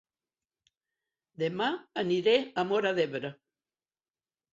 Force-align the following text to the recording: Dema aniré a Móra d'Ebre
Dema 1.43 1.67
aniré 2.03 2.33
a 2.61 2.65
Móra 2.71 2.95
d'Ebre 3.01 3.31